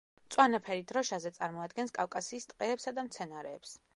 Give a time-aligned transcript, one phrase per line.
[0.27, 3.79] მწვანე ფერი დროშაზე, წარმოადგენს კავკასიის ტყეებსა და მცენარეებს.